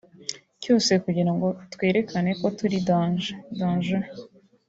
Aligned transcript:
cyose 0.61 0.91
kugira 1.03 1.31
ngo 1.35 1.47
twerekane 1.73 2.31
ko 2.39 2.47
turi 2.57 2.77
danje 2.87 3.31
(danger) 3.59 4.03